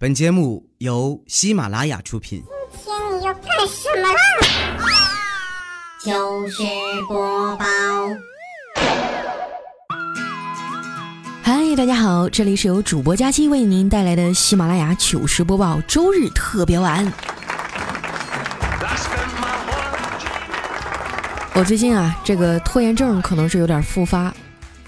[0.00, 2.40] 本节目由喜马拉雅出品。
[2.70, 4.20] 今天你要干什么啦？
[5.98, 6.62] 糗事
[7.08, 7.64] 播报，
[11.42, 17.12] 嗨，大家好，这里是由主播佳期为您带来的喜马拉雅糗事播报周日特别晚。
[21.54, 24.32] 我最近啊，这个拖延症可能是有点复发，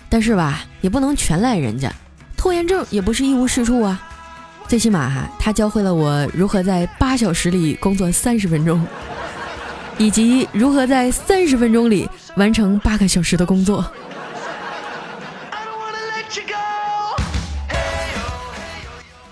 [0.08, 1.92] 但是吧，也不能全赖人家，
[2.36, 4.06] 拖延症也不是一无是处啊。
[4.71, 8.86] 最起码哈，他教会了我如何在八小时里工作三十分钟，
[9.99, 13.85] 以及如何在三十分钟里完成八个小时的工作。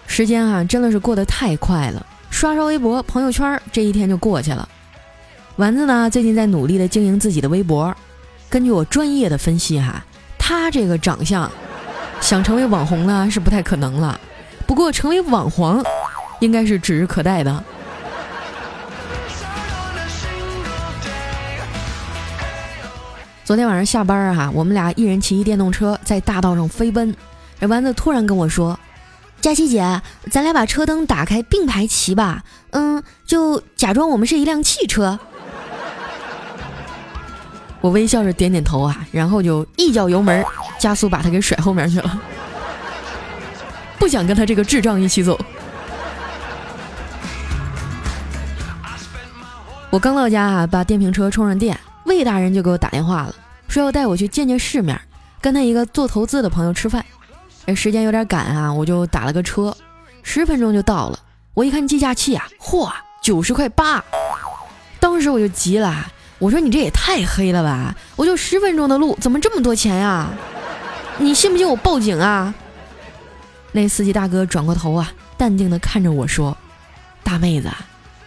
[0.08, 4.68] 时间啊，真的是过得太快了，刷刷微博、朋友圈，这一天就过去了。
[5.54, 7.96] 丸子呢，最近在努力的经营自己的微博。
[8.50, 10.04] 根据我专业的分析哈，
[10.36, 11.48] 他这个长相，
[12.20, 14.20] 想成为网红呢是不太可能了。
[14.68, 15.82] 不过成为网黄，
[16.40, 17.64] 应该是指日可待的。
[23.44, 27.16] 昨天晚上下班啊，我们俩一人骑一电动车在大道上飞奔。
[27.58, 28.78] 这丸子突然跟我说
[29.40, 32.42] ：“佳琪姐，咱俩把车灯打开并排骑吧，
[32.72, 35.18] 嗯，就假装我们是一辆汽车。”
[37.80, 40.44] 我微笑着点点头啊，然后就一脚油门
[40.78, 42.20] 加速把他给甩后面去了。
[43.98, 45.38] 不想跟他这个智障一起走。
[49.90, 53.34] 我刚到家啊，把电瓶车充上电，魏大人就给我打电话了，
[53.68, 55.00] 说要带我去见见世面，
[55.40, 57.04] 跟他一个做投资的朋友吃饭。
[57.66, 59.76] 这时间有点赶啊，我就打了个车，
[60.22, 61.18] 十分钟就到了。
[61.54, 62.90] 我一看计价器啊，嚯，
[63.22, 64.04] 九十块八！
[65.00, 66.06] 当时我就急了，
[66.38, 67.94] 我说你这也太黑了吧！
[68.14, 70.28] 我就十分钟的路，怎么这么多钱呀？
[71.16, 72.54] 你信不信我报警啊？
[73.72, 76.56] 那司机大哥转过头啊，淡定的看着我说
[77.22, 77.70] ：“大妹子，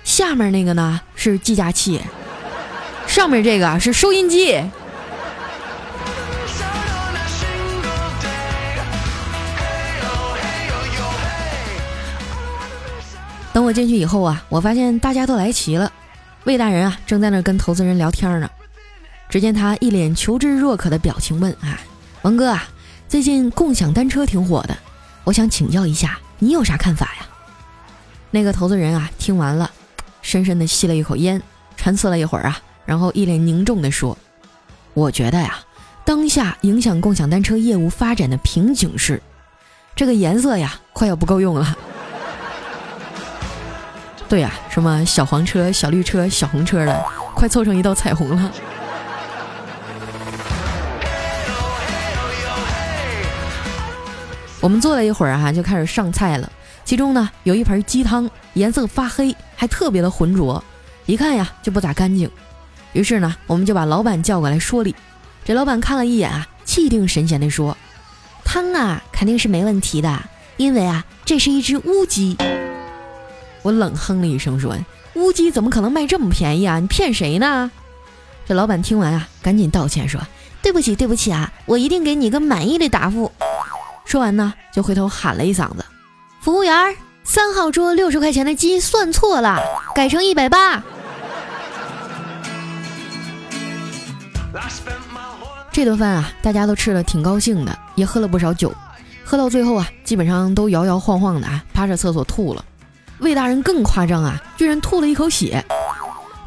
[0.03, 1.99] 下面那个呢是计价器，
[3.07, 4.63] 上面这个是收音机。”
[13.53, 15.91] 等我进去以后啊，我发现大家都来齐了。
[16.45, 18.49] 魏大人啊，正在那跟投资人聊天呢。
[19.27, 21.81] 只见他一脸求知若渴的表情问：“啊，
[22.21, 22.63] 王哥啊，
[23.09, 24.77] 最近共享单车挺火的。”
[25.23, 27.27] 我想请教一下，你有啥看法呀？
[28.31, 29.69] 那个投资人啊，听完了，
[30.21, 31.41] 深深的吸了一口烟，
[31.77, 34.17] 沉思了一会儿啊，然后一脸凝重的说
[34.95, 35.59] ：“我觉得呀，
[36.03, 39.21] 当下影响共享单车业务发展的瓶颈是，
[39.95, 41.77] 这个颜色呀，快要不够用了。
[44.27, 47.05] 对呀，什么小黄车、小绿车、小红车的，
[47.35, 48.51] 快凑成一道彩虹了。”
[54.61, 56.49] 我们坐了一会儿啊，就开始上菜了。
[56.85, 60.63] 其中呢，有一盆鸡汤，颜色发黑，还特别的浑浊，
[61.07, 62.29] 一看呀就不咋干净。
[62.93, 64.95] 于是呢，我们就把老板叫过来说理。
[65.43, 67.75] 这老板看了一眼啊，气定神闲地说
[68.45, 70.21] ：“汤啊，肯定是没问题的，
[70.57, 72.37] 因为啊，这是一只乌鸡。”
[73.63, 74.75] 我冷哼了一声说
[75.15, 76.79] ：“乌鸡怎么可能卖这么便宜啊？
[76.79, 77.71] 你骗谁呢？”
[78.45, 80.21] 这老板听完啊，赶紧道歉说
[80.61, 83.31] ：“对不起，对不起啊，我一定给你个满意的答复。”
[84.11, 85.85] 说完呢，就回头喊了一嗓子
[86.43, 86.73] ：“服务员，
[87.23, 89.57] 三号桌六十块钱的鸡算错了，
[89.95, 90.83] 改成一百八。”
[95.71, 98.73] 这顿饭啊，大家都吃的挺高兴的，也喝了不少酒。
[99.23, 102.65] 喝到最后啊，基本上都摇摇晃晃的啊，趴着厕所吐了。
[103.19, 105.63] 魏大人更夸张啊，居然吐了一口血，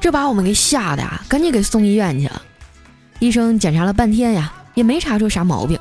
[0.03, 2.43] 这把我们给吓的啊，赶紧给送医院去了。
[3.21, 5.81] 医生检查了半天呀，也没查出啥毛病。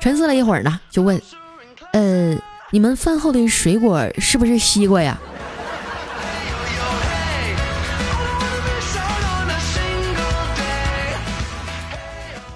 [0.00, 1.20] 沉思了一会儿呢，就问
[1.92, 2.36] ：“呃，
[2.70, 5.18] 你们饭后的水果是不是西瓜呀？”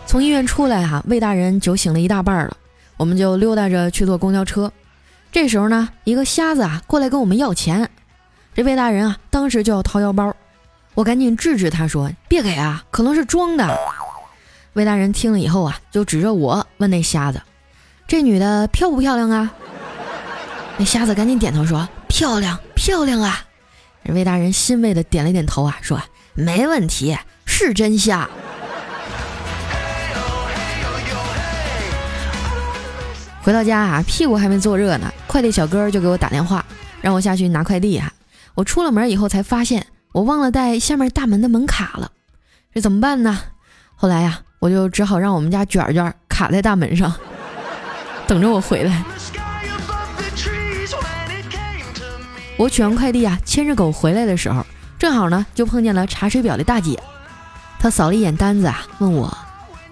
[0.07, 2.57] 从医院出来哈，魏大人酒醒了一大半了，
[2.97, 4.73] 我们就溜达着去坐公交车。
[5.31, 7.89] 这时候呢，一个瞎子啊过来跟我们要钱，
[8.53, 10.35] 这魏大人啊当时就要掏腰包，
[10.95, 13.65] 我赶紧制止他说：“别给啊，可能是装的。”
[14.75, 17.43] 魏大人听了以后啊，就指着我问那瞎子
[18.07, 19.53] ：“这女的漂不漂亮啊？”
[20.79, 23.41] 那瞎子赶紧点头说：“漂亮，漂亮啊！”
[24.07, 26.01] 魏大人欣慰的点了点头啊，说
[26.35, 28.31] ：“没问题，是真瞎。”
[33.43, 36.65] 回到家啊，屁股还没坐热呢，快递小哥就给我打电话，
[37.01, 38.13] 让我下去拿快递啊。
[38.55, 42.13] 我出了门以后才发现，我忘了带下面大门的门卡了，
[42.73, 43.37] 这怎么办呢？
[43.97, 44.43] 后来呀。
[44.61, 47.13] 我就只好让我们家卷卷卡在大门上，
[48.27, 49.03] 等着我回来。
[52.59, 54.65] 我取完快递啊，牵着狗回来的时候，
[54.99, 57.03] 正好呢就碰见了查水表的大姐。
[57.79, 59.35] 她扫了一眼单子啊，问我：“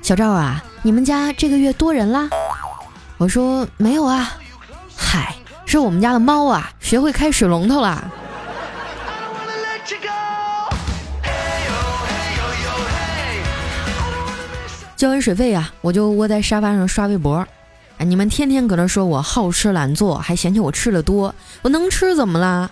[0.03, 2.29] 小赵啊，你们家这个月多人啦？”
[3.17, 4.35] 我说：“没有啊。”
[4.95, 8.13] 嗨，是我们家的猫啊，学会开水龙头了。
[14.99, 17.47] 交完水费啊，我就窝在沙发上刷微博。
[17.99, 21.33] 哎，你们天天搁那说我好吃懒做，还嫌弃我吃的多。
[21.63, 22.69] 我能吃怎么啦？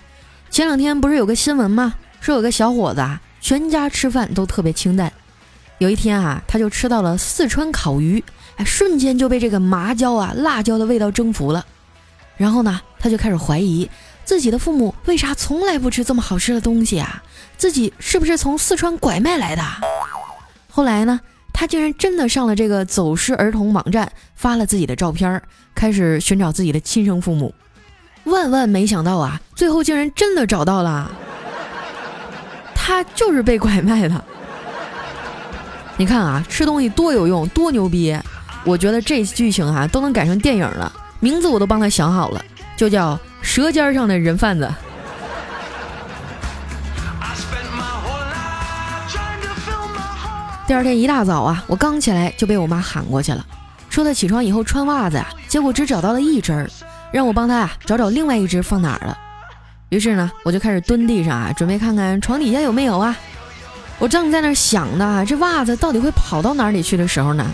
[0.50, 1.94] 前两天不是有个新闻吗？
[2.20, 5.12] 说有个小伙子啊，全家吃饭都特别清淡。
[5.78, 8.24] 有一天啊，他就吃到了四川烤鱼，
[8.56, 11.64] 哎，瞬间就被这个麻椒啊、辣椒的味道征服了。
[12.36, 13.88] 然后呢，他就开始怀疑
[14.24, 17.22] 自己的父母为啥从来不吃这么好吃的东西啊？
[17.56, 19.62] 自己是不是从四川拐卖来的？
[20.68, 21.20] 后来呢？
[21.58, 25.40] 他竟然真的上了这个走失儿童网站，发了自己的照片，
[25.74, 27.54] 开始寻找自己的亲生父母。
[28.24, 31.10] 万万没想到啊，最后竟然真的找到了。
[32.74, 34.22] 他就是被拐卖的。
[35.96, 38.14] 你看啊，吃东西多有用，多牛逼！
[38.66, 42.44] 我觉得这剧情啊都能改成电影了，名字我都帮他想好了，
[42.76, 44.64] 就叫《舌尖上的人贩子》。
[50.66, 53.46] 第二天一大早啊，我刚起来就被我妈喊过去了，
[53.88, 56.68] 说她起床以后穿袜子啊，结果只找到了一只儿，
[57.12, 59.16] 让我帮她啊找找另外一只放哪儿了。
[59.90, 63.16] 于是呢，我就开始蹲地上啊，准备看看床底下有没有啊。
[64.00, 67.46] 我正在那儿想呢，这袜子到底会跑到哪里去的时候呢，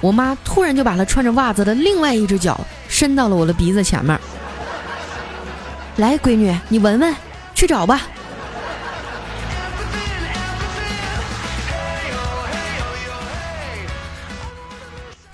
[0.00, 4.18] 我妈突然就把她穿着袜子的另外一只脚伸到了我的鼻子前面。
[5.98, 7.14] 来，闺女，你闻闻，
[7.54, 8.02] 去找吧。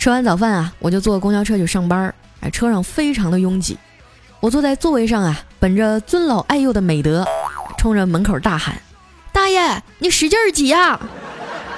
[0.03, 2.13] 吃完早饭啊，我就坐公交车去上班。
[2.41, 3.79] 哎，车上非常的拥挤。
[4.41, 7.25] 我坐在座位上啊，本着尊老爱幼的美德，
[7.79, 8.77] 冲着门口大喊
[9.33, 10.99] ：“大爷，你使劲挤呀！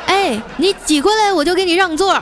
[0.06, 2.14] 哎，你挤过来，我就给你让座。”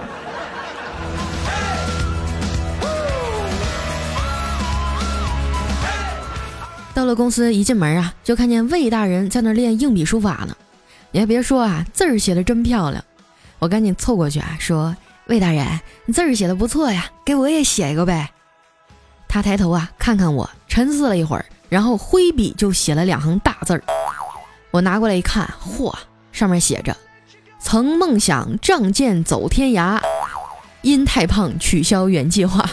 [6.93, 10.56] 到了公司，一进门啊，就看见魏大人在那练硬笔书法呢。
[11.12, 13.05] 你还别说啊，字儿写的真漂亮。
[13.60, 14.96] 我赶紧凑过去啊，说。
[15.32, 18.31] 魏大人，你字儿写的不错呀，给我也写一个呗。
[19.26, 23.82] 他抬头啊，看看我，沉思了一会儿，然后挥笔就写了两行大字儿。
[24.70, 25.90] 我拿过来一看，嚯，
[26.32, 26.94] 上面写着
[27.58, 29.99] ：“曾梦想仗剑走天涯，
[30.82, 32.69] 因太胖取消原计划。”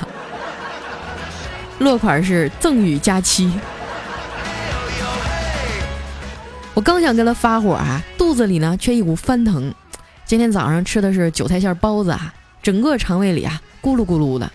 [1.80, 3.50] 落款是赠与佳期。
[6.74, 9.74] 我刚想跟他发火啊，肚子里呢却一股翻腾。
[10.26, 12.34] 今天早上吃的是韭菜馅包子啊。
[12.62, 14.52] 整个肠胃里啊咕噜咕噜的，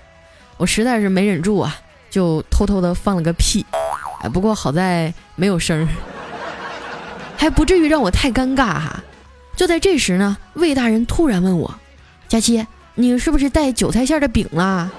[0.56, 1.76] 我实在是没忍住啊，
[2.10, 3.64] 就偷偷的放了个屁，
[4.20, 5.88] 哎，不过好在没有声儿，
[7.36, 9.02] 还不至于让我太尴尬哈。
[9.56, 11.74] 就在这时呢，魏大人突然问我
[12.28, 14.90] ：“佳期，你是不是带韭菜馅的饼了？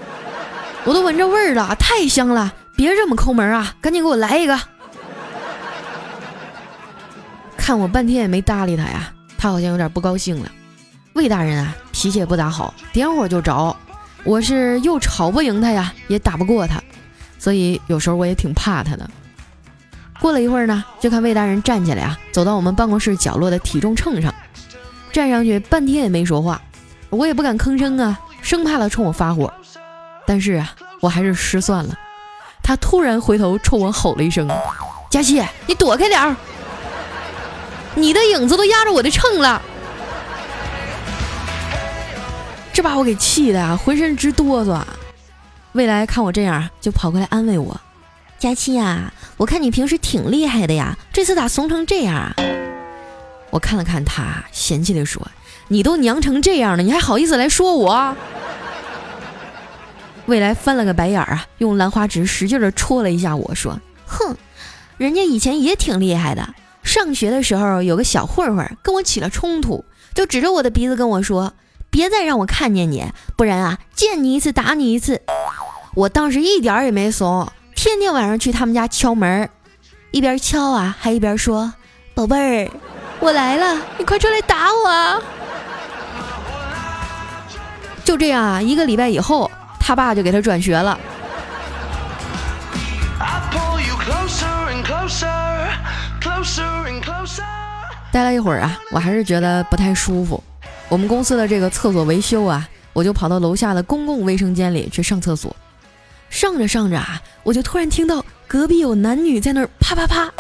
[0.86, 2.54] 我都闻着味儿了，太香了！
[2.76, 4.60] 别这么抠门啊，赶紧给我来一个。”
[7.58, 10.52] 看我半天也没搭理他呀，他好像有点不高兴了。
[11.16, 13.74] 魏大人啊，脾气也不咋好，点火就着。
[14.26, 16.82] 我是又吵不赢他呀，也打不过他，
[17.40, 19.10] 所以有时候我也挺怕他的。
[20.20, 24.34] 过了一会儿呢，就看魏大人站起来啊，走到我们办公室角落的体重秤上，
[25.14, 26.62] 站上去半天也没说话，
[27.10, 29.52] 我也不敢吭声啊，生怕他冲我发火。
[30.28, 31.98] 但是啊，我还是失算了。
[32.62, 34.50] 他突然回头冲我吼了一声
[35.10, 36.36] ：“佳琪，你躲开点儿，
[37.96, 39.62] 你的影子都压着我的秤了。”
[42.76, 44.82] 这把我给气的啊，浑身直哆嗦。
[45.72, 47.80] 未来看我这样，就跑过来安慰我
[48.38, 52.36] ：“佳期呀，我看你平时挺厉害的呀，这次咋怂成这样啊？”
[53.50, 55.26] 我看了看他，嫌弃的说
[55.70, 58.14] ：“你都娘成这样了，你还好意思来说我？”
[60.28, 64.36] 未来翻了个白眼儿啊，用兰花指使劲的戳了一下我说：“哼，
[64.98, 66.54] 人家以前也挺厉害的。
[66.84, 71.54] 上学的时候有个小混混跟我起了冲突，就指着我的鼻子跟我说。”
[71.96, 75.22] 别再让我看见你，不然啊，见你一次打你一次。
[75.94, 79.50] 我当时一点也没怂，天天晚上去他们家敲门，
[80.12, 81.74] 一边敲啊，还一边说
[82.14, 82.72] ：“宝贝儿，
[83.22, 85.22] 我来了，你快出来打我啊。”
[88.04, 89.50] 就这样啊，一个礼拜以后，
[89.80, 91.00] 他爸就给他转学了。
[98.12, 100.44] 待了一会儿啊，我还是觉得不太舒服。
[100.88, 105.56] 我们公司的这个厕所维修啊，我就跑到楼下的公共卫生间里去上厕所。
[106.30, 110.32] 上着上着啊，我就突然听到隔壁有男女在那儿啪啪啪，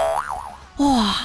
[0.77, 1.15] 哇！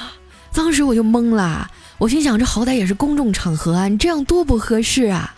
[0.52, 5.34] 当时我就懵了，我心想这好歹也是公众场合啊，你这样多不合适啊！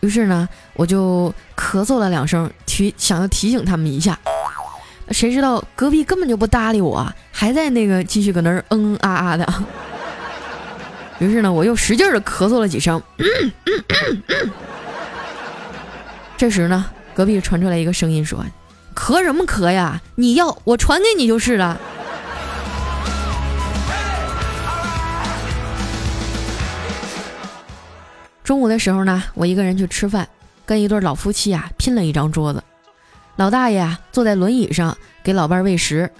[0.00, 4.18] 于是呢，我就咳嗽了两声，提想要提醒他们一下。
[5.10, 9.64] 谁知道隔壁根本就不搭理我，还在那个继续搁那儿嗯啊啊的。
[11.18, 13.02] 于是呢，我又使劲的咳嗽了几声。
[16.36, 18.44] 这时呢，隔壁传出来一个声音说
[18.94, 20.00] ：“咳什么咳呀？
[20.16, 21.80] 你要我传给你就是了。”
[28.44, 30.28] 中午的时候呢，我一个人去吃饭，
[30.64, 32.62] 跟一对老夫妻啊拼了一张桌子。
[33.36, 36.10] 老大爷啊坐在轮椅上给老伴儿喂食，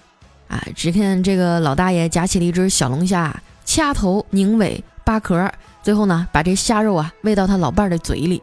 [0.48, 8.42] 啊，只见这个老大爷夹起了一只小龙虾，掐头拧尾扒壳，最后呢把这虾肉啊喂到他老伴的嘴里。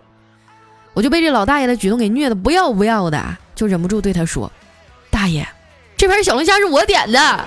[0.93, 4.51] 我就被这老大爷的举动给虐的不要不要的，就忍不住对他说
[5.09, 5.43] ：“大爷，
[5.97, 7.45] 这盘小龙虾是我点的，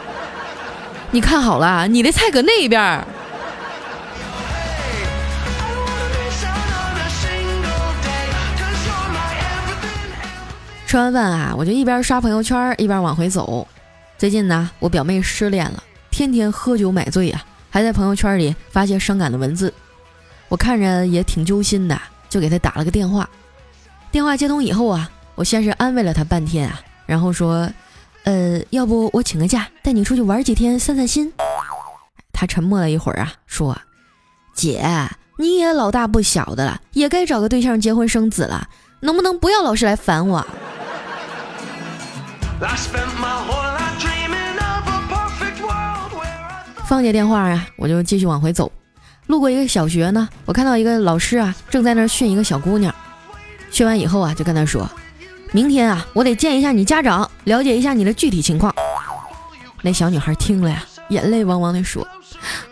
[1.13, 3.07] 你看好了，你的菜搁那边。”
[10.89, 13.67] 吃完饭啊，我就一边刷朋友圈一边往回走。
[14.17, 17.45] 最近呢，我表妹失恋了，天天喝酒买醉呀，
[17.77, 19.71] 还在朋友圈里发些伤感的文字。
[20.49, 23.29] 我看着也挺揪心的，就给他打了个电话。
[24.11, 27.71] 电话接通以后啊，我先是安慰了他半天啊，然后说
[28.25, 31.31] ：“呃，要不我请个假，带你出去玩几天，散散心。”
[32.33, 33.77] 他沉默了一会儿啊，说
[34.57, 34.83] ：“姐，
[35.37, 38.67] 你也老大不小的了，也该找个对象结婚生子了，
[39.01, 40.47] 能不能不要老是来烦我？”
[46.87, 48.71] 放下电话啊，我就继续往回走。
[49.27, 52.95] 路过一个小学呢，我看到一个老师啊，正在那训一个小姑娘。
[53.73, 54.89] 训完以后啊，就跟她说
[55.51, 58.73] ：“明天啊，我得见一下你家长，了解一下你的具体情况。”
[59.83, 62.07] 那小女孩听了呀，眼泪汪汪的说：“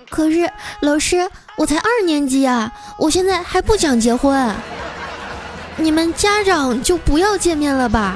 [0.09, 0.49] 可是
[0.83, 4.55] 老师，我才二年级啊，我现在还不想结婚。
[5.77, 8.15] 你们家长就不要见面了吧？”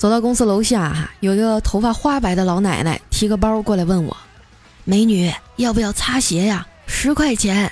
[0.00, 4.16] 走到公司楼下，哈，有一个头发花白的老奶奶提个包过来问我
[4.84, 6.66] ：“美女，要不要擦鞋呀？
[6.86, 7.70] 十块钱。”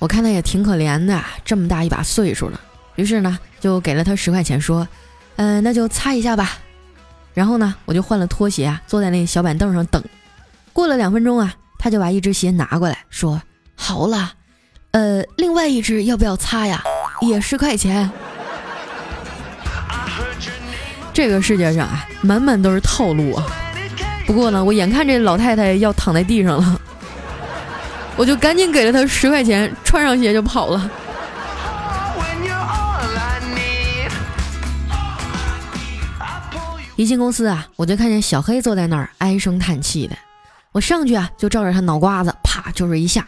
[0.00, 2.60] 我看她也挺可怜的，这么大一把岁数了，
[2.96, 4.88] 于是呢就给了她十块钱，说
[5.38, 6.58] ：“嗯，那就擦一下吧。”
[7.34, 10.02] 然后呢我就换了拖鞋啊，坐在那小板凳上等。
[10.72, 13.40] 过了两分钟啊，她就把一只鞋拿过来，说
[13.78, 14.32] ：“好了，
[14.90, 16.82] 呃，另外一只要不要擦呀？
[17.20, 18.10] 也十块钱。”
[21.14, 23.46] 这个世界上啊，满满都是套路啊。
[24.26, 26.80] 不过呢，我眼看这老太太要躺在地上了，
[28.18, 30.90] 我就赶紧给了她十块钱，穿上鞋就跑了。
[36.96, 40.16] 一进公司啊，我就看见小黑坐在那儿唉声叹气的。
[40.72, 43.26] 我上去啊，就照着他脑瓜子啪就是一下。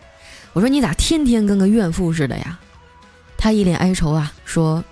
[0.52, 2.58] 我说：“你咋天天跟个怨妇似的呀？”
[3.38, 4.82] 他一脸哀愁啊，说：“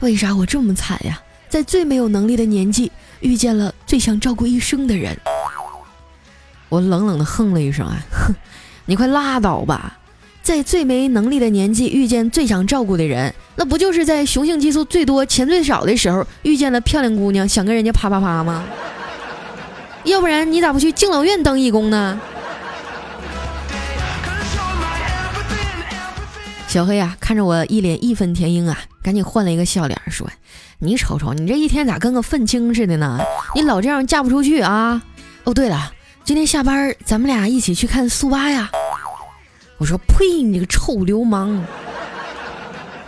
[0.00, 5.16] 为啥我这么惨呀？”在最没有能力的年纪，遇见了最想照顾一生的人，
[6.68, 8.34] 我冷冷的哼了一声，啊，哼，
[8.86, 9.98] 你快拉倒吧！
[10.42, 18.64] 在最没能力的年纪遇见最想照顾的人，那不就是在雄性激素最多、钱最少的时候遇见了漂亮姑娘，想跟人家啪啪啪吗？
[20.04, 22.18] 要不然你咋不去敬老院当义工呢？
[26.68, 30.28] 小黑啊，看着我一脸义愤填膺啊，赶紧换了一个笑脸说。
[30.80, 33.18] 你瞅瞅，你这一天咋跟个愤青似的呢？
[33.54, 35.02] 你老这样嫁不出去啊！
[35.44, 35.90] 哦，对了，
[36.24, 38.70] 今天下班咱们俩一起去看速八呀！
[39.78, 41.58] 我说呸，你个臭流氓！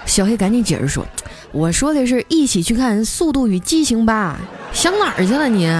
[0.06, 1.06] 小黑赶紧解释说，
[1.52, 4.38] 我说的是一起去看《速度与激情八》，
[4.74, 5.70] 想哪儿去了你？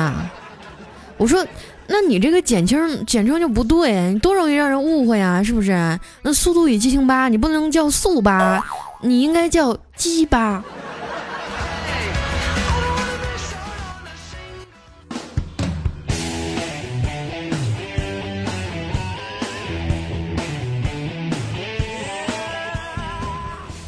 [1.17, 1.45] 我说，
[1.93, 5.73] 那你这个简称简称就不对，你多容易让人误会啊，是不是？
[6.23, 8.65] 那《速度与激情八》你不能叫速八，
[9.03, 10.63] 你应该叫鸡八。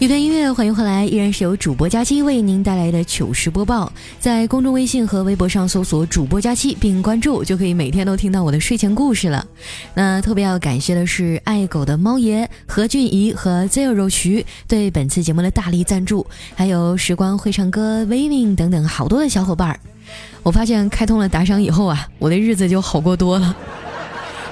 [0.02, 3.92] 一段音乐，欢迎回来，依然是由主播佳期为您带来的糗事播报。
[4.18, 9.46] 在公众微信和微博上搜索“主播佳期”并关注，就可以每天都听到我的睡前故事了。
[9.94, 19.78] 那特别要感谢的是爱狗的猫爷何俊怡和 Zero 徐对本次节目的大力赞助，还有时光会唱歌 Vivin 等等好多的小伙伴。
[20.42, 23.56] 我发现开通了打赏以后啊，我的日子就好过多了。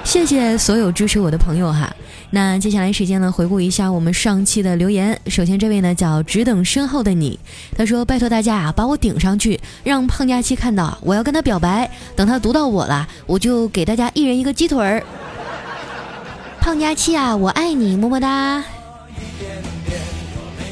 [0.04, 1.92] 谢谢所有支持我的朋友哈。
[2.32, 5.20] 那接下来时间呢，回顾一下我们上期的留言。
[5.26, 7.36] 首先这位呢叫只等身后的你，
[7.76, 11.90] 他说拜托大家啊，把我顶上去，让胖佳期看到，我要跟他表白。
[12.14, 15.02] 等他读到我了，我就给大家一人一个鸡腿儿。
[16.60, 18.62] 胖佳期啊，我爱你，么么哒。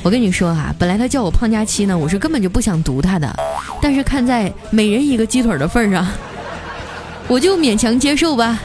[0.05, 3.35] 我跟你说哈，本来他叫我胖佳期呢，我是根本就不想读他的，
[3.83, 6.07] 但是看在每人一个鸡腿的份上，
[7.27, 8.61] 我就勉强接受吧。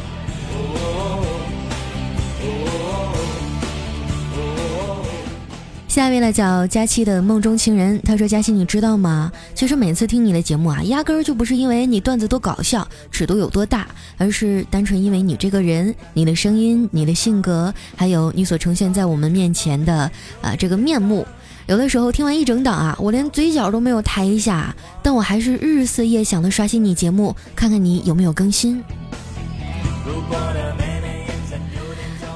[5.94, 9.32] 下一位呢叫佳期的梦中情人，他说：“佳期，你知道吗？
[9.54, 13.86] 其实每次听你的节目啊，压根儿就不是因为你段子多搞笑，尺度有多大，
[14.18, 20.10] 而是单纯因为你这个人、你的声音、你的性格，还有你所呈现在我们面前的
[20.42, 21.28] 啊这个面目。
[21.68, 28.84] 有的时候听完一整档啊，我连嘴角都没有抬一下，但我还是日思夜想的刷新你节目，看看你有没有更新。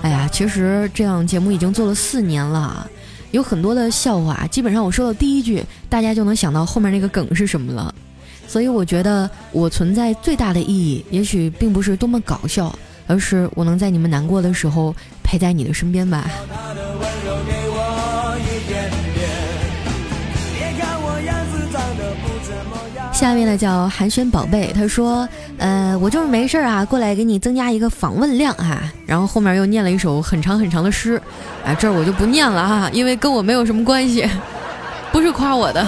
[0.03, 2.87] 哎呀，其实这样节目已经做了四年了。”
[3.37, 7.93] 有很多的笑话，基本上我说的第一句，大家就能想到后面那个梗是什么了。
[8.47, 12.73] 所以我觉得我存在最大的意义，也许并不是多么搞笑，
[13.05, 16.27] 而是我能在你们难过的时候陪在你的身边吧。
[23.17, 31.19] 下面呢叫寒暄宝贝，他说，呃，我就是没事啊，过来给你增加一个访问量啊，然后后面又念了一首很长很长的诗，
[31.65, 34.29] 啊，这儿我就不念了哈，因为跟我没有什么关系，
[35.11, 35.83] 不是夸我的。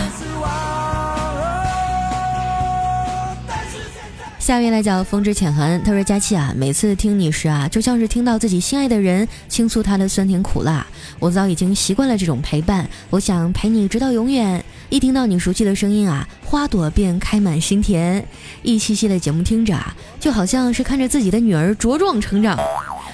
[4.39, 10.83] 下面来叫风之浅寒，他说佳期啊，每次听你时啊，就像是听到自己心爱的人倾诉他的酸甜苦辣，
[11.19, 14.65] 我早已经习惯了这种陪伴，我想陪你直到永远。
[14.89, 18.25] 一听到你熟悉的声音啊，花朵便开满心田。
[18.63, 22.57] 一期期的节目听着啊，就好像是看着自己的女儿茁壮成长。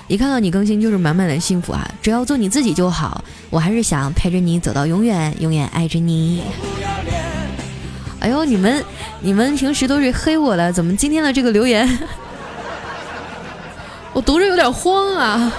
[0.08, 1.86] 一看到你更新就是满满的幸福啊！
[2.02, 6.44] 只要做你自己就好，我还是想陪着你走到永远，永远爱着你。
[8.22, 8.82] 哎呦，你们，
[9.20, 11.86] 你们平时都是黑我的，怎么今天的这个留言，
[14.14, 15.52] 我读着有点慌啊！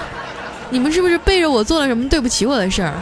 [0.71, 2.93] 你们是不是背着我做了什么对不起我的事儿？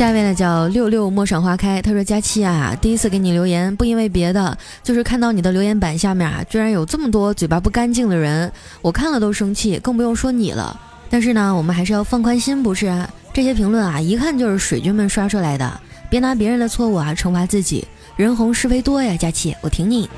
[0.00, 10.74] 下面呢叫六六陌上花开，他说佳期啊，第一次给你留言，不因为别的，就是看到你的留言板下面啊，居然有这么多嘴巴不干净的人，我看了都生气，更不用说你了。
[11.10, 12.90] 但是呢，我们还是要放宽心，不是？
[13.34, 17.86] 这些评论啊，一看就是水军们刷出来的，别拿别人的错误啊惩罚自己，
[18.16, 20.08] 人红是非多呀，佳期，我挺你。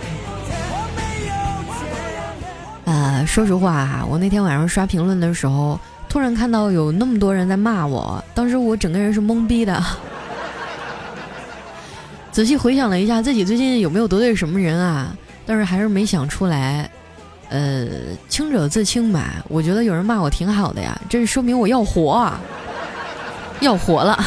[2.84, 5.76] 呃，说实话哈，我那天晚上刷评论的时候。
[6.12, 9.82] 突然看到有那么多人在骂我，当时我整个人是懵逼的。
[12.30, 15.16] 仔细回想了一下，自己最近有没有得罪什么人啊？
[15.46, 16.90] 但是还是没想出来。
[17.48, 17.86] 呃，
[18.28, 19.42] 清者自清吧。
[19.48, 22.30] 我觉得有人骂我挺好的呀，这是说明我要活，
[23.60, 24.22] 要活了。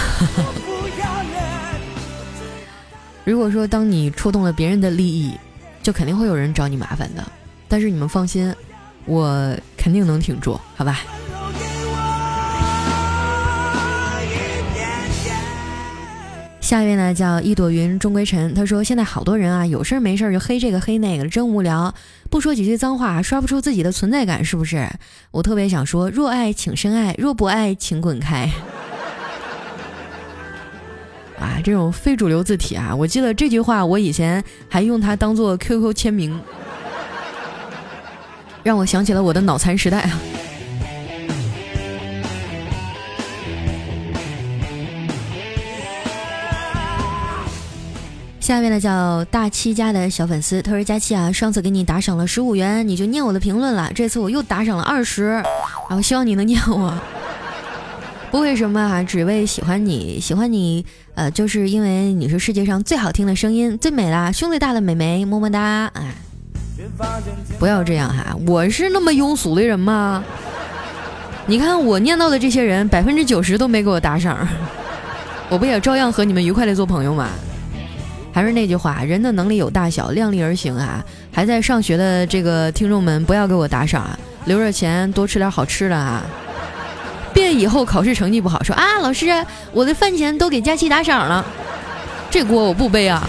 [3.23, 5.37] 如果说当你触动了别人的利益，
[5.83, 7.23] 就肯定会有人找你麻烦的。
[7.67, 8.51] 但是你们放心，
[9.05, 11.01] 我肯定能挺住，好吧？
[16.65, 21.93] 下一位呢叫一朵云终归尘，他说现在好多人啊，有事没事儿就黑这个黑那个，真无聊。
[22.31, 24.89] 不说几句脏话，刷不出自己的存在感，是不是？
[25.29, 28.49] 我特别想说，若爱请深爱，若不爱请滚开。
[31.39, 36.41] 啊，这种非主流字体啊，我记得这句话，我以前还用它当做 QQ 签名，
[38.63, 40.19] 让我想起了我的脑残时代啊。
[48.45, 53.91] 下面呢叫大七家的小粉丝，他说：“佳期啊，上次给你打赏了十五元，你就念我的评论了。
[53.95, 55.29] 这次我又打赏了二十，
[55.89, 56.95] 然后希望你能念我。
[58.29, 65.89] 不为什么啊，只为喜欢你，喜欢你，呃，就是因为你是世界上最好听的声音，最美啦，胸最大的美眉，么么哒。
[65.95, 66.13] 哎，
[67.57, 70.23] 不要这样哈，我是那么庸俗的人吗？
[71.47, 74.47] 你看我念到的这些人，百分之九十都没给我打赏，
[75.49, 77.27] 我不也照样和你们愉快的做朋友吗？”
[78.35, 81.01] 还是那句话，人的能力有大小，量力而行啊！
[81.31, 86.21] 还在上学的这个听众们，不要给我打赏啊，留着钱多吃点好吃的啊！
[87.33, 89.27] 别以后考试成绩不好，说啊，老师，
[89.71, 91.45] 我的饭钱都给佳期打赏了，
[92.29, 93.25] 这锅我不背啊！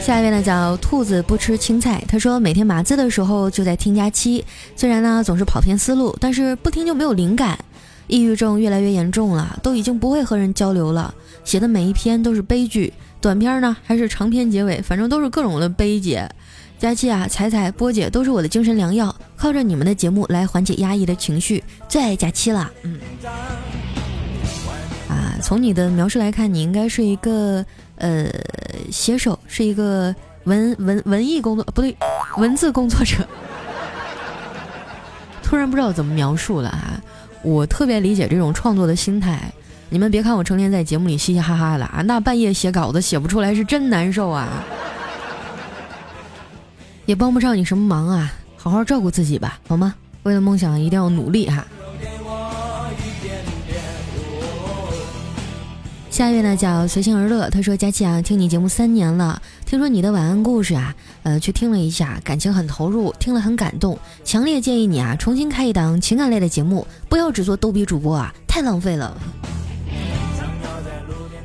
[0.00, 4.42] 下一位呢叫兔子不吃青菜，他说每天码字的时候就在听佳期，
[4.74, 7.58] 虽然呢总是跑偏思路，但是不听就没有灵感。
[8.06, 11.14] 抑郁症越来越严重了，都已经不会和人交流了。
[11.44, 16.28] 写的每一篇都是悲剧，短篇呢还是长篇结尾，反正都是各种的悲结。
[16.78, 22.70] 佳期啊，彩彩、波姐都是我的精神良药，靠着你们的节目来缓解压抑的情绪，最爱佳期了。
[22.82, 22.98] 嗯，
[25.08, 27.64] 啊，从你的描述来看，你应该是一个
[27.96, 28.26] 呃
[28.90, 30.14] 写手，是一个
[30.44, 31.96] 文文文艺工作，不对，
[32.36, 33.26] 文字工作者。
[35.42, 37.00] 突然不知道怎么描述了啊！
[37.44, 39.52] 我特别理解这种创作的心态。
[39.90, 44.48] 你们别看我成天在节目里嘻嘻哈哈的啊，那半夜写稿子写不出来是真难受啊。
[47.06, 49.94] 也帮不上你什么忙啊，好好照顾自己吧，好吗？
[50.24, 51.64] 为了梦想一定要努力哈。
[56.10, 69.16] 下一位呢叫随心而乐，他说：“佳琪啊，听你节目三年了，听说你的晚安故事啊，呃，去听了一下，感情很投入，听了很感动，强烈建议你啊，重新开一档情感类的节目，不要只做逗比主播啊，太浪费了。”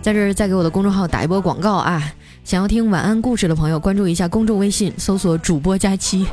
[0.01, 2.13] 在这儿再给我的公众号打一波广告啊！
[2.43, 6.25] 想要听晚安故事的朋友，关注一下公众微信，搜索主播佳期。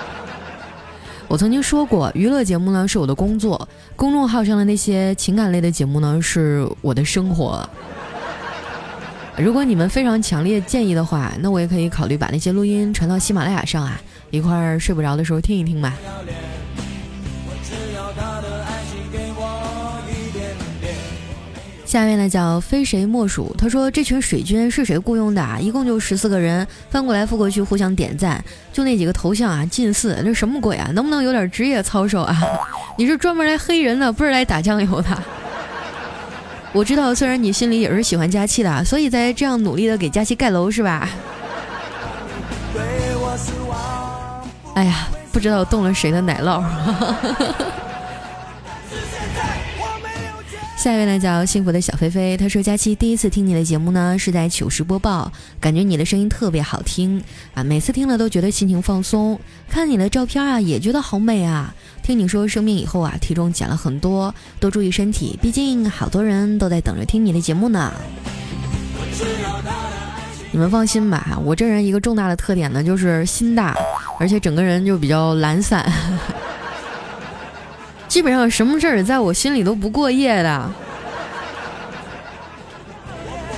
[1.28, 7.68] 我曾经说过，娱乐节目呢是我的工作，公众号上的那些情感类的节目呢是我的生活。
[9.42, 14.00] 如果你们非常强烈建议的话，那我也可以考虑把那些录音传到喜马拉雅上啊，
[14.30, 15.94] 一块儿睡不着的时候听一听吧。
[21.86, 25.58] 下面呢叫非谁莫属，他说这群水军是谁雇佣的啊？
[25.58, 30.90] 一共就十四个人，翻过来覆过去互相点赞，就那几个头像啊，近似，这什么鬼啊？
[30.94, 32.36] 能不能有点职业操守啊？
[32.96, 35.22] 你是专门来黑人的，不是来打酱油的？
[36.72, 41.08] 我知道，虽然你心里也是喜欢佳期的，所以在这样努力的给佳期盖楼是吧？
[44.74, 46.62] 哎呀，不知道动了谁的奶酪。
[50.80, 59.38] 下一位呢叫幸福的小菲菲，他说：“佳期第一次听你的节目呢，是在糗事播报，感觉你的声音特别好听啊，每次听了都觉得心情放松。
[59.68, 61.74] 看你的照片啊，也觉得好美啊。
[62.02, 67.92] 听你说生病以后啊，体重减了很多，多注意身体，毕竟好多人都在等着听你的节目呢。
[70.50, 73.76] 你们放心吧，我这人一个重大的特点呢，就是心大，
[74.18, 75.92] 而且整个人就比较懒散。”
[78.10, 80.68] 基本上什么事儿在我心里都不过夜的，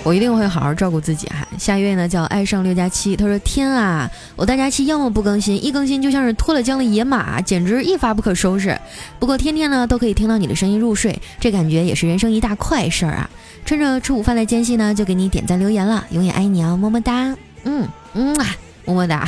[0.02, 1.48] 我一定会好好照顾自己哈。
[1.56, 8.78] 下一位呢叫爱上六加七，他说天啊，我大假期要么不更新，一更新就像是脱了缰的野马，简直一发不可收拾。
[9.18, 13.30] 不过天天呢都可以听到你的声音入睡，这感觉也是人生一大快事儿啊！
[13.64, 17.34] 趁着吃午饭的间隙呢，就给你点赞留言了，永远爱你哦，么么哒，
[17.64, 18.46] 嗯嗯啊，
[18.84, 19.26] 么么哒。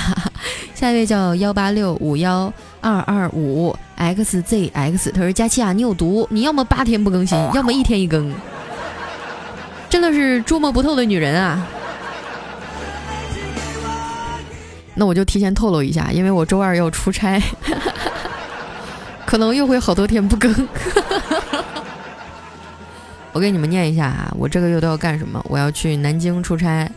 [0.75, 3.77] 下一位叫幺八六五幺二二五。
[3.97, 6.27] xzx，他说：“佳期啊，你有毒！
[6.31, 8.35] 你要么八天不更新，要么一天一更，
[9.89, 11.65] 真的是捉摸不透的女人啊！”
[14.97, 17.41] 那我就提前透露一下，因为我周二要出差，
[19.25, 20.53] 可能又会好多天不更。
[23.33, 25.41] 我给你们念一下啊，我这个月都要干什么？
[25.49, 26.91] 我要去南京出差，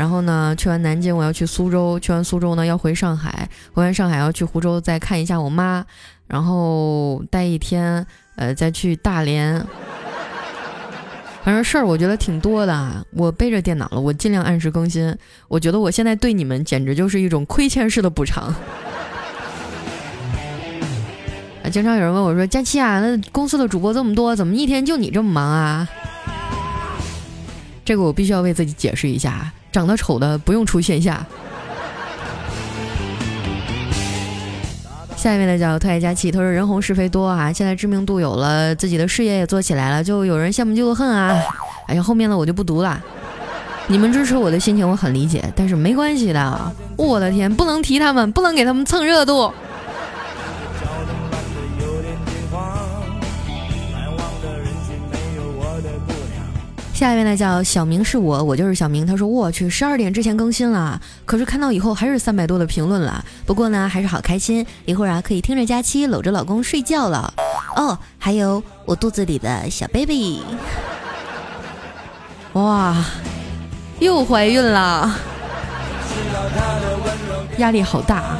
[0.00, 5.84] 然后呢，去完南京我要去苏州，去完苏州呢要回上海，回完上海要去湖州再看一下我妈。
[6.26, 9.62] 然后待一天，呃，再去大连，
[11.44, 13.06] 反正事儿我觉得挺多的。
[13.12, 15.14] 我背着电脑了，我尽量按时更新。
[15.48, 18.44] 我觉得我现在对你们简直就是一种亏欠式的补偿。
[21.62, 25.86] 啊， 经常有人问我说：“佳期啊，那公司的主播这么多，怎么一天就你这么忙啊？”
[27.84, 31.24] 这个我必须要为自己解释一下，长得丑的不用出线下。
[35.16, 41.38] 下一位呢叫特爱佳琪，他说人红是非多啊，现在知名度有了，自己的事业也做起来了，就有人羡慕嫉妒恨啊。
[41.86, 42.98] 哎呀，后面的我就不读了。
[43.86, 46.72] 你们支持我的心情我很理解，但是没关系的。
[46.96, 49.52] 我的天，不能提他们，不能给他们蹭热度。
[57.00, 59.06] 下一位呢叫小明是我，我就是小明。
[59.06, 63.24] 他说我去十二点之前更新了，可是看到以后还是三百多的评论了。
[63.46, 67.32] 不过呢还是好开心，一会儿啊可以听着佳期搂着老公睡觉了。
[67.74, 70.42] 哦，还有我肚子里的小 baby，
[72.52, 72.94] 哇，
[73.98, 75.10] 又怀孕了，
[77.56, 78.36] 压力好大。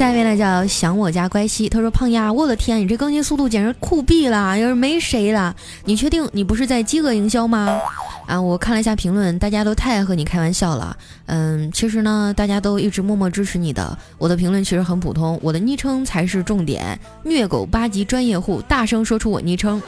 [0.00, 5.54] 下一位呢叫想我家乖西，他说胖丫，我的天，你这更新速度简直酷毙了，要是没谁了。
[5.84, 7.78] 你确定你不是在饥饿营销吗？
[8.26, 10.96] 啊，我看了一下评论，大家都太爱和你开玩笑了。
[11.26, 13.98] 嗯，其实呢，大家都一直默默支持你的。
[14.16, 16.98] 我的评论其实很普通，我的昵称才是重点。
[17.22, 19.82] 虐狗八级专业户，大声说出我昵称。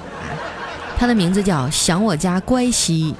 [0.98, 3.14] 他的名字叫想我家乖西。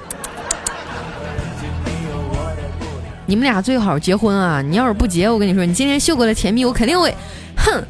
[3.25, 4.61] 你们俩最好结婚啊！
[4.61, 7.15] 你要是不结，我跟你说，你今天秀过的甜蜜，我肯定会，
[7.55, 7.83] 哼。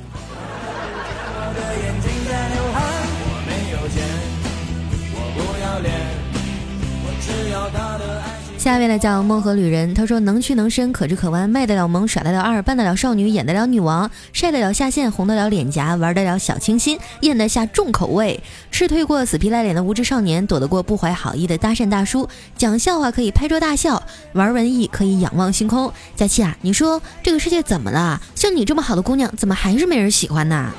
[8.63, 25.91] 下一位呢叫梦河旅人，他说能屈能伸，可直可弯，卖得了萌，耍得了二，扮得了少女，演得了女王，晒得了下线，红得了脸颊，玩得了小清新，咽得下重口味，吃退过死皮赖脸的无知少年，躲得过不怀好意的搭讪大叔，讲笑话可以拍桌大笑，玩文艺可以仰望星空。
[26.15, 28.21] 佳期啊，你说这个世界怎么了？
[28.33, 30.71] 像你这么好的姑娘，怎么还是没人喜欢呢？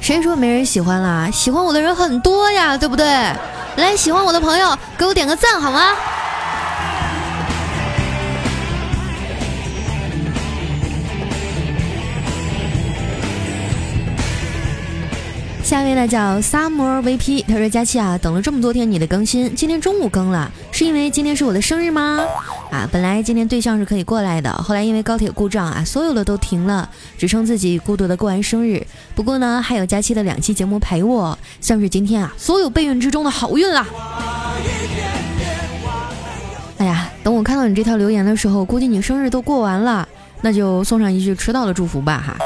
[0.00, 1.30] 谁说没人喜欢啦？
[1.30, 3.06] 喜欢我的人很多呀，对不对？
[3.76, 5.94] 来，喜欢我的朋友，给我点个赞好吗？
[15.70, 22.18] 下一位呢叫 Summer VP，他说：“佳期啊，等了这么多天你的更新，今天中午更了，是因为今天是我的生日吗？
[22.72, 28.84] 啊，本来今天对象是可以过来的，后来因为高铁故障啊，所有的都停了，只剩自己孤独的过完生日。
[29.14, 33.86] 不过呢，还有佳期的两期节目陪我，算是今天啊所有备孕之中的好运啦。
[36.78, 40.08] 哎呀，等我看到你这条留言的时候，估计你生日都过完了，
[40.40, 42.36] 那就送上一句迟到的祝福吧哈。”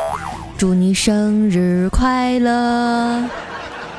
[0.56, 3.28] 祝你生日快乐！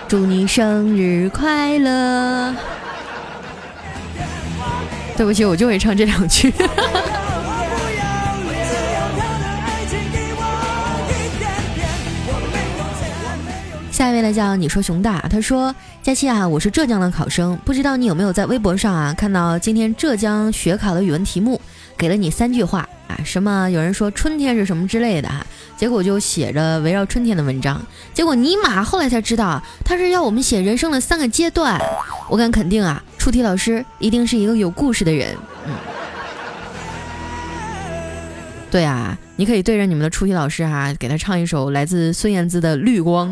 [0.08, 2.56] 祝你生日快乐！
[5.18, 6.52] 对不起，我就会唱这两句。
[13.92, 21.62] 下一位呢，叫你说熊大，他说：佳期啊，我是浙江的考生，不知道你有没有在微博上啊看到今天浙江学考的语文题目，
[21.98, 25.46] 给了你三句话啊，什么有人说春天是什么之类的哈。
[25.78, 27.82] 结果就写着围绕春天的文章，
[28.14, 31.80] 结果尼玛后来才知道他是要我们写人生的三个阶段。
[32.30, 35.36] 我敢肯定啊，出题老师一定是一个有故事的人。
[35.68, 35.74] 嗯，
[38.72, 43.30] 对啊，你可以对着你们的出题老师哈，给他唱一首来自孙燕姿的《绿光》。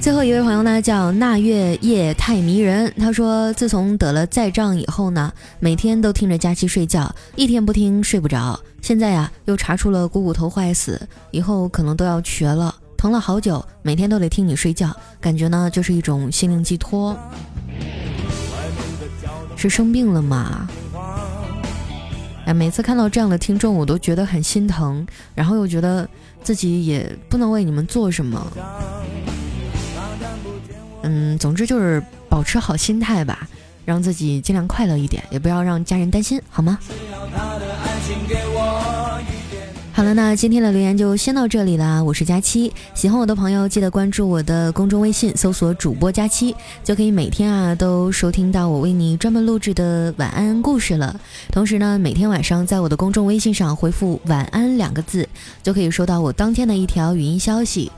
[0.00, 2.90] 最后一位朋友呢，叫那月夜太迷人。
[2.96, 8.58] 他说，自从得了再障以后呢，每天都听着佳期睡觉，一天不听睡不着。
[8.80, 10.98] 现在呀，又查出了股骨头坏死，
[11.32, 17.14] 以后可能都要瘸了，疼了好久，每天都得听你睡觉，感觉呢就是一种心灵寄托。
[19.54, 20.66] 是生病了吗？
[22.46, 26.08] 哎，每次看到这样的听众，我都觉得很心疼，然后又觉得
[26.42, 28.50] 自己也不能为你们做什么。
[31.02, 33.48] 嗯，总之就是保持好心态吧，
[33.84, 36.78] 让自己尽量快乐一点，也不要让家人担心，好吗？
[39.92, 42.02] 好了，那今天的留言就先到这里啦。
[42.02, 51.20] 我是佳期，喜欢我的朋友记得关注我的公众微信，搜索主播佳期，就可以每天啊都收听到我为你专门录制的晚安故事了。
[51.52, 55.28] 同时呢，每天晚上在我的公众微信上回复“晚安”两个字，
[55.62, 57.92] 就可以收到我当天的一条语音消息。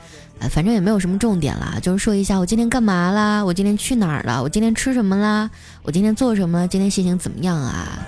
[0.51, 5.49] 反正也没有什么重点啦，就是说一下我今天干嘛啦，我今天去哪儿了，我今天吃什么啦，
[5.83, 7.99] 我今天做什么，今天心情怎么样啊？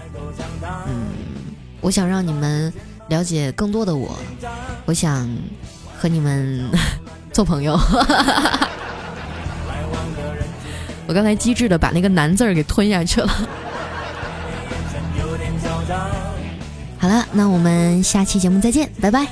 [0.88, 0.94] 嗯，
[1.80, 2.72] 我想让你们
[3.08, 4.18] 了解更多的我，
[4.84, 5.28] 我想
[5.96, 6.68] 和你们
[7.32, 7.78] 做朋友。
[11.06, 13.28] 我刚才机智的把那个难字儿给吞下去了。
[16.98, 19.26] 好了，那我们下期节目再见，拜拜。